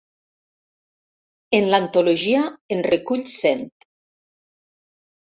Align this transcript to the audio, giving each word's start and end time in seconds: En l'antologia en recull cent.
En 1.57 1.69
l'antologia 1.73 2.39
en 2.77 2.81
recull 2.87 3.21
cent. 3.33 3.63